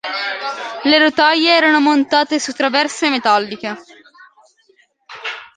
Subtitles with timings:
[0.81, 3.77] Le rotaie erano montate su traverse metalliche.